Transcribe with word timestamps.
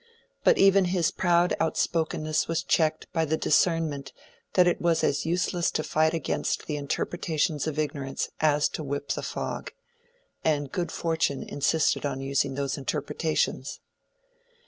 But 0.43 0.57
even 0.57 0.85
his 0.85 1.11
proud 1.11 1.55
outspokenness 1.59 2.47
was 2.47 2.63
checked 2.63 3.05
by 3.13 3.23
the 3.23 3.37
discernment 3.37 4.13
that 4.53 4.65
it 4.65 4.81
was 4.81 5.03
as 5.03 5.27
useless 5.27 5.69
to 5.73 5.83
fight 5.83 6.15
against 6.15 6.65
the 6.65 6.75
interpretations 6.75 7.67
of 7.67 7.77
ignorance 7.77 8.31
as 8.39 8.67
to 8.69 8.83
whip 8.83 9.09
the 9.09 9.21
fog; 9.21 9.71
and 10.43 10.71
"good 10.71 10.91
fortune" 10.91 11.43
insisted 11.43 12.03
on 12.03 12.19
using 12.19 12.55
those 12.55 12.79
interpretations. 12.79 13.79